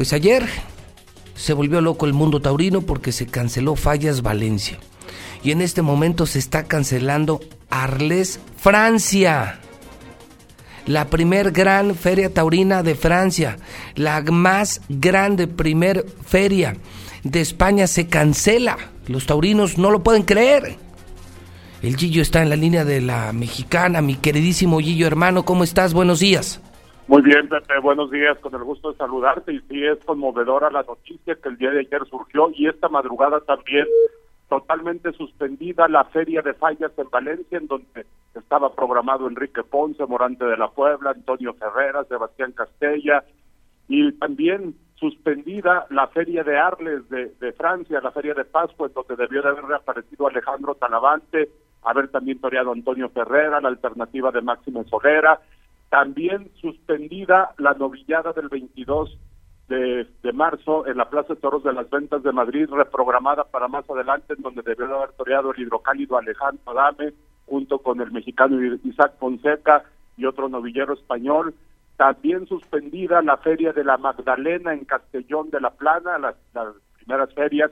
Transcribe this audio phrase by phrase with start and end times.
[0.00, 0.46] Pues ayer
[1.36, 4.78] se volvió loco el mundo taurino porque se canceló Fallas Valencia.
[5.44, 9.60] Y en este momento se está cancelando Arles Francia.
[10.86, 13.58] La primer gran feria taurina de Francia.
[13.94, 16.78] La más grande primer feria
[17.22, 18.78] de España se cancela.
[19.06, 20.78] Los taurinos no lo pueden creer.
[21.82, 25.92] El Gillo está en la línea de la mexicana, mi queridísimo Gillo hermano, ¿cómo estás?
[25.92, 26.62] Buenos días.
[27.10, 29.52] Muy bien, Pepe, buenos días, con el gusto de saludarte.
[29.52, 33.40] Y sí, es conmovedora la noticia que el día de ayer surgió y esta madrugada
[33.40, 33.84] también
[34.48, 38.06] totalmente suspendida la Feria de Fallas en Valencia, en donde
[38.36, 43.24] estaba programado Enrique Ponce, Morante de la Puebla, Antonio Ferreras, Sebastián Castella,
[43.88, 49.16] y también suspendida la Feria de Arles de, Francia, la Feria de Pascua, en donde
[49.16, 51.48] debió de haber reaparecido Alejandro Talavante,
[51.82, 55.40] haber también toreado Antonio Ferrera, la alternativa de Máximo Solera,
[55.90, 59.18] también suspendida la novillada del 22
[59.68, 63.88] de, marzo en la Plaza de Toros de las Ventas de Madrid, reprogramada para más
[63.90, 67.12] adelante, en donde debió de haber toreado el hidrocálido Alejandro Adame,
[67.46, 69.84] junto con el mexicano Isaac Fonseca
[70.16, 71.54] y otro novillero español.
[71.96, 76.36] También suspendida la Feria de la Magdalena en Castellón de la Plana, las
[76.96, 77.70] primeras ferias.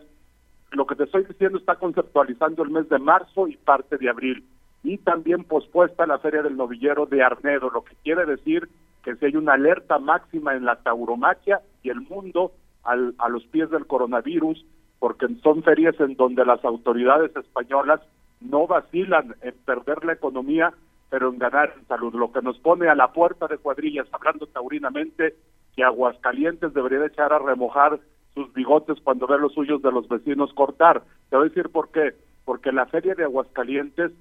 [0.73, 4.45] Lo que te estoy diciendo está conceptualizando el mes de marzo y parte de abril
[4.83, 8.69] y también pospuesta la Feria del Novillero de Arnedo, lo que quiere decir
[9.03, 12.53] que si hay una alerta máxima en la tauromaquia y el mundo
[12.85, 14.65] al, a los pies del coronavirus,
[14.99, 18.01] porque son ferias en donde las autoridades españolas
[18.41, 20.73] no vacilan en perder la economía,
[21.11, 24.47] pero en ganar en salud, lo que nos pone a la puerta de cuadrillas, hablando
[24.47, 25.35] taurinamente,
[25.75, 28.01] que Aguascalientes debería echar a remojar
[28.35, 31.03] sus bigotes cuando ve los suyos de los vecinos cortar.
[31.31, 32.15] Te voy a decir por qué.
[32.45, 34.13] Porque la feria de Aguascalientes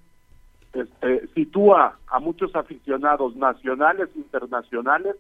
[0.78, 5.16] este, sitúa a muchos aficionados nacionales e internacionales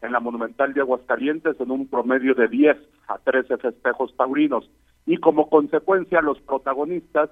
[0.00, 2.76] en la Monumental de Aguascalientes en un promedio de 10
[3.08, 4.68] a 13 festejos taurinos.
[5.06, 7.30] Y como consecuencia los protagonistas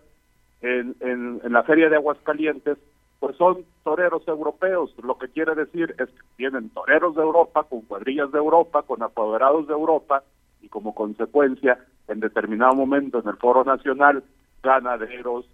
[0.60, 2.78] en, en, la Feria de Aguascalientes
[3.18, 7.82] pues son toreros europeos, lo que quiere decir es que tienen toreros de Europa, con
[7.82, 10.22] cuadrillas de Europa, con apoderados de Europa,
[10.62, 11.78] y como consecuencia,
[12.08, 14.24] en determinado momento en el foro nacional,
[14.62, 15.44] ganaderos,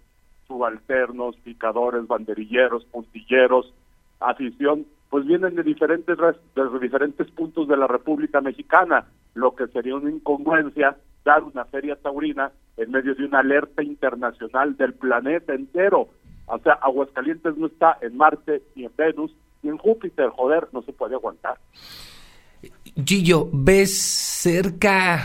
[0.47, 3.73] subalternos, picadores, banderilleros, puntilleros,
[4.19, 9.95] afición, pues vienen de diferentes de diferentes puntos de la República Mexicana, lo que sería
[9.95, 16.07] una incongruencia dar una feria taurina en medio de una alerta internacional del planeta entero.
[16.45, 19.31] O sea, Aguascalientes no está en Marte ni en Venus
[19.61, 21.57] ni en Júpiter, joder, no se puede aguantar.
[23.05, 25.21] Gillo, ¿ves cerca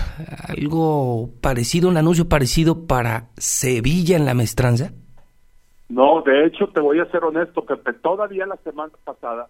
[0.49, 4.93] algo parecido, un anuncio parecido para Sevilla en la mestranza?
[5.93, 9.49] No, de hecho, te voy a ser honesto, que todavía la semana pasada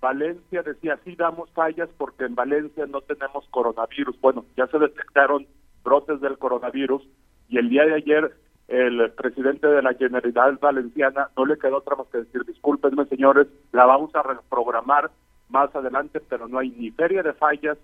[0.00, 4.18] Valencia decía, sí damos fallas porque en Valencia no tenemos coronavirus.
[4.20, 5.48] Bueno, ya se detectaron
[5.82, 7.02] brotes del coronavirus
[7.48, 8.32] y el día de ayer
[8.68, 13.48] el presidente de la Generalidad Valenciana no le quedó otra más que decir, discúlpenme señores,
[13.72, 15.10] la vamos a reprogramar
[15.48, 17.76] más adelante, pero no hay ni feria de fallas,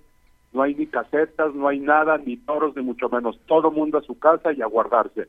[0.53, 3.41] no hay ni casetas, no hay nada, ni toros, ni mucho menos.
[3.47, 5.26] Todo mundo a su casa y a guardarse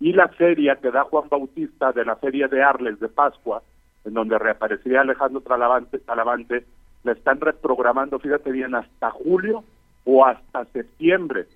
[0.00, 3.62] y la feria que da Juan Bautista de la feria de Arles de Pascua,
[4.04, 6.64] en donde reaparecería Alejandro Talavante, Talavante
[7.04, 9.64] la están reprogramando, fíjate bien, hasta julio
[10.04, 11.46] o hasta septiembre.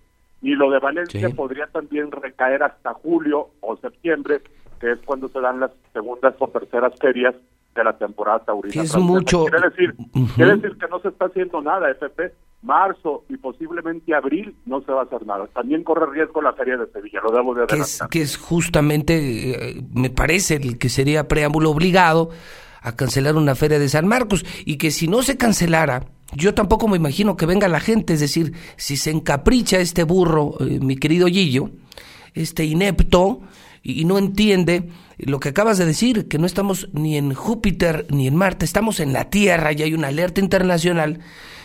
[0.41, 4.41] Y lo de Valencia podría también recaer hasta julio o septiembre,
[4.81, 7.35] que es cuando se dan las segundas o terceras ferias
[7.75, 8.83] de la temporada taurina.
[8.83, 9.47] Es mucho.
[9.47, 9.95] Quiere decir,
[10.37, 14.93] quiere decir que no se está haciendo nada, FP marzo y posiblemente abril no se
[14.93, 15.47] va a hacer nada.
[15.49, 18.09] También corre riesgo la feria de Sevilla, lo debo de adelantar.
[18.09, 22.31] Que es, justamente, eh, me parece, el que sería preámbulo obligado
[22.81, 26.05] a cancelar una feria de San Marcos y que si no se cancelara,
[26.35, 30.55] yo tampoco me imagino que venga la gente, es decir, si se encapricha este burro,
[30.61, 31.71] eh, mi querido Gillo,
[32.35, 33.41] este inepto,
[33.83, 34.89] y no entiende
[35.19, 39.01] lo que acabas de decir, que no estamos ni en Júpiter ni en Marte, estamos
[39.01, 41.21] en la Tierra y hay una alerta internacional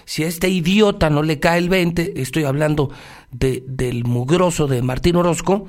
[0.08, 2.90] si a este idiota no le cae el 20, estoy hablando
[3.32, 5.68] de, del mugroso de Martín Orozco,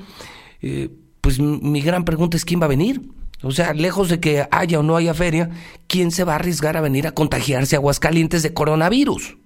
[0.63, 0.89] eh,
[1.21, 3.01] pues mi gran pregunta es quién va a venir.
[3.43, 5.51] O sea, lejos de que haya o no haya feria,
[5.89, 9.37] ¿quién se va a arriesgar a venir a contagiarse a Aguascalientes de coronavirus?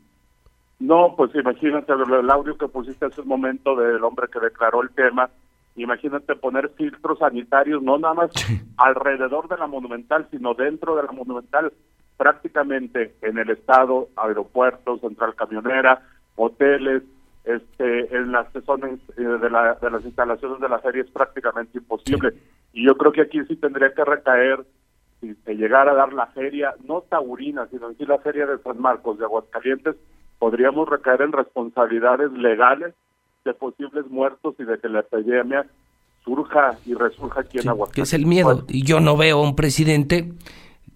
[0.79, 4.91] No, pues imagínate el audio que pusiste hace un momento del hombre que declaró el
[4.91, 5.31] tema.
[5.77, 8.31] Imagínate poner filtros sanitarios, no nada más
[8.77, 11.73] alrededor de la monumental, sino dentro de la monumental
[12.17, 16.03] prácticamente en el estado, aeropuertos, central camionera,
[16.37, 17.03] hoteles,
[17.45, 21.79] este, en las zonas eh, de, la, de las instalaciones de la feria es prácticamente
[21.79, 22.35] imposible.
[22.73, 24.65] Y yo creo que aquí sí tendría que recaer,
[25.21, 28.81] si se llegara a dar la feria, no taurina, sino sí la feria de San
[28.81, 29.97] Marcos de Aguascalientes,
[30.39, 32.95] podríamos recaer en responsabilidades legales
[33.45, 35.67] de posibles muertos y de que la epidemia
[36.25, 37.95] surja y resurja aquí en Aguascalientes.
[37.95, 38.65] Que es el miedo.
[38.69, 40.33] Y yo no veo a un presidente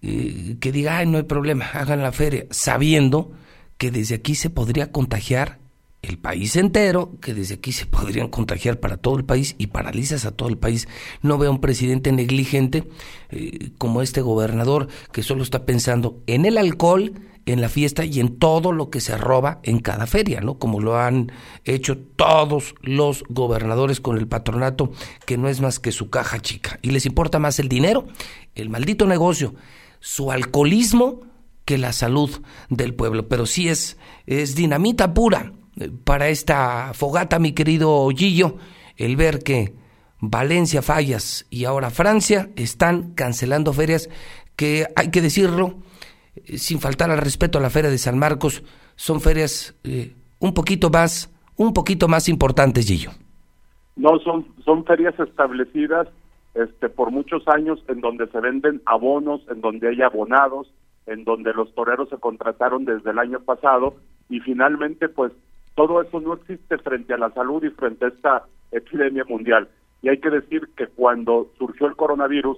[0.01, 3.31] eh, que diga, ay, no hay problema, hagan la feria, sabiendo
[3.77, 5.59] que desde aquí se podría contagiar
[6.01, 10.25] el país entero, que desde aquí se podrían contagiar para todo el país y paralizas
[10.25, 10.87] a todo el país.
[11.21, 12.87] No veo un presidente negligente
[13.29, 17.13] eh, como este gobernador que solo está pensando en el alcohol,
[17.47, 20.59] en la fiesta y en todo lo que se roba en cada feria, ¿no?
[20.59, 21.31] Como lo han
[21.63, 24.91] hecho todos los gobernadores con el patronato,
[25.25, 26.77] que no es más que su caja chica.
[26.81, 28.05] Y les importa más el dinero,
[28.53, 29.55] el maldito negocio,
[30.01, 31.21] su alcoholismo
[31.63, 32.29] que la salud
[32.69, 33.29] del pueblo.
[33.29, 38.57] Pero sí es, es dinamita pura eh, para esta fogata, mi querido Gillo,
[38.97, 39.73] el ver que
[40.19, 44.09] Valencia, Fallas y ahora Francia están cancelando ferias
[44.57, 45.77] que, hay que decirlo,
[46.45, 48.63] sin faltar al respeto a la Feria de San Marcos,
[48.95, 53.11] son ferias eh, un poquito más, un poquito más importantes, Gillo.
[53.95, 56.07] No, son, son ferias establecidas
[56.53, 60.71] este, por muchos años en donde se venden abonos, en donde hay abonados,
[61.05, 63.95] en donde los toreros se contrataron desde el año pasado
[64.29, 65.31] y finalmente pues
[65.75, 69.67] todo eso no existe frente a la salud y frente a esta epidemia mundial.
[70.01, 72.57] Y hay que decir que cuando surgió el coronavirus,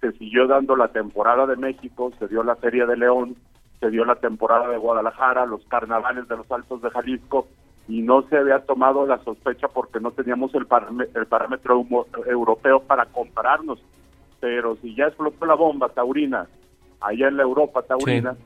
[0.00, 3.36] se siguió dando la temporada de México, se dio la Feria de León,
[3.80, 7.48] se dio la temporada de Guadalajara, los carnavales de los Altos de Jalisco,
[7.88, 10.66] y no se había tomado la sospecha porque no teníamos el,
[11.14, 11.84] el parámetro
[12.26, 13.82] europeo para compararnos.
[14.38, 16.46] Pero si ya explotó la bomba taurina,
[17.00, 18.36] allá en la Europa taurina,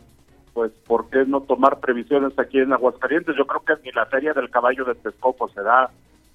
[0.54, 3.36] pues ¿por qué no tomar previsiones aquí en Aguascalientes?
[3.36, 5.90] Yo creo que ni la Feria del Caballo de Texcoco se da,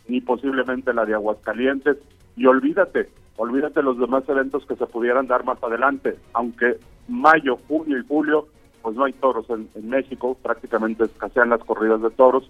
[0.08, 1.98] ni posiblemente la de Aguascalientes,
[2.36, 6.78] y olvídate, olvídate los demás eventos que se pudieran dar más adelante, aunque
[7.08, 8.48] mayo, junio y julio,
[8.82, 12.50] pues no hay toros en, México, prácticamente escasean las corridas de toros,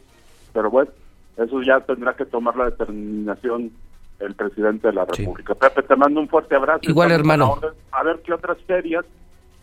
[0.51, 0.89] pero bueno,
[1.37, 3.71] eso ya tendrá que tomar la determinación
[4.19, 5.53] el presidente de la República.
[5.53, 6.81] Pepe, te mando un fuerte abrazo.
[6.81, 7.59] Igual, hermano.
[7.91, 9.05] A ver qué otras ferias,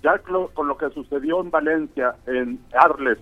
[0.03, 3.19] ya con lo que sucedió en Valencia, en Arles,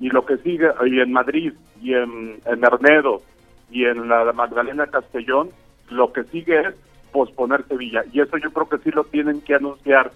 [0.00, 3.22] y lo que sigue, y en Madrid, y en, en Hernedo,
[3.70, 5.50] y en la Magdalena Castellón,
[5.90, 6.74] lo que sigue es
[7.12, 8.02] posponer Sevilla.
[8.12, 10.12] Y eso yo creo que sí lo tienen que anunciar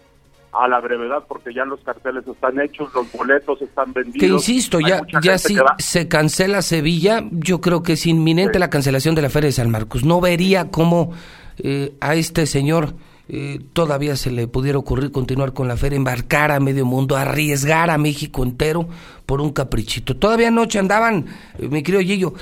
[0.53, 4.21] a la brevedad porque ya los carteles están hechos, los boletos están vendidos.
[4.21, 9.15] Que insisto, ya, ya si se cancela Sevilla, yo creo que es inminente la cancelación
[9.15, 10.05] de la Feria de San Marcos.
[10.05, 11.13] No vería cómo
[11.59, 12.95] eh, a este señor
[13.29, 17.89] eh, todavía se le pudiera ocurrir continuar con la feria, embarcar a medio mundo, arriesgar
[17.89, 18.89] a México entero
[19.25, 20.17] por un caprichito.
[20.17, 21.27] Todavía anoche andaban,
[21.59, 22.35] eh, mi querido Gillo,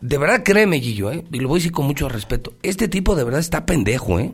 [0.00, 1.24] de verdad créeme, Gillo, ¿eh?
[1.32, 4.32] y lo voy a decir con mucho respeto, este tipo de verdad está pendejo, ¿eh?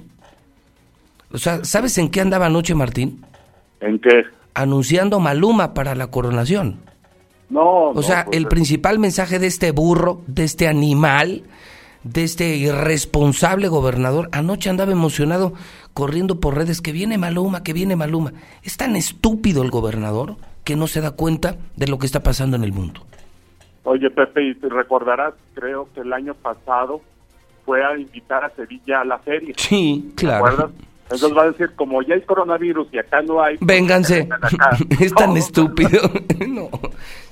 [1.32, 3.24] O sea, ¿sabes en qué andaba anoche, Martín?
[3.80, 4.24] ¿En qué?
[4.54, 6.80] Anunciando Maluma para la coronación.
[7.48, 7.90] No.
[7.90, 11.44] O sea, pues el principal mensaje de este burro, de este animal,
[12.04, 15.54] de este irresponsable gobernador, anoche andaba emocionado
[15.94, 18.32] corriendo por redes que viene Maluma, que viene Maluma.
[18.62, 22.56] Es tan estúpido el gobernador que no se da cuenta de lo que está pasando
[22.56, 23.06] en el mundo.
[23.84, 27.00] Oye, Pepe, y te recordarás, creo que el año pasado
[27.64, 29.54] fue a invitar a Sevilla a la feria.
[29.56, 30.44] Sí, claro.
[30.44, 30.70] ¿Te acuerdas?
[31.04, 33.58] Entonces va a decir, como ya hay coronavirus y acá no hay...
[33.58, 34.28] Pues, Vénganse.
[35.00, 36.00] es tan estúpido.
[36.48, 36.70] no.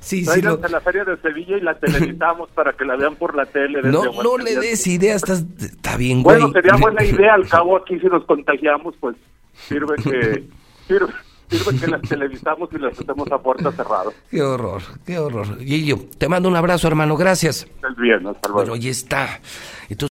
[0.00, 0.42] Sí, sí.
[0.42, 0.60] Lo...
[0.62, 3.80] a la feria de Sevilla y la televisamos para que la vean por la tele.
[3.82, 6.38] No, no le des idea, estás, está bien, güey.
[6.38, 7.34] Bueno, sería buena idea.
[7.34, 9.16] Al cabo aquí si nos contagiamos, pues
[9.54, 10.44] sirve que...
[10.86, 11.12] Sirve,
[11.50, 14.10] sirve que las televisamos y las hacemos a puerta cerrada.
[14.30, 15.58] Qué horror, qué horror.
[15.58, 17.66] Guillo, te mando un abrazo, hermano, gracias.
[17.74, 18.70] Estás bien, hasta luego.
[18.70, 19.40] Bueno, ahí está.